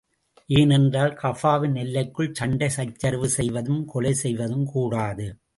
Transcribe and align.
ஏனென்றால், 0.47 1.11
கஃபாவின் 1.11 1.75
எல்லைக்குள் 1.75 2.33
சண்டை 2.33 2.69
சச்சரவு 2.69 3.29
செய்வதும், 3.29 3.85
கொலை 3.85 4.13
செய்வதும் 4.13 4.65
கூடாது. 4.65 5.41